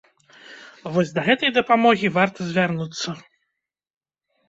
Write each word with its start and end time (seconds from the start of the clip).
Вось 0.95 1.11
да 1.17 1.21
гэтай 1.27 1.53
дапамогі 1.59 2.07
варта 2.19 2.39
звярнуцца. 2.51 3.19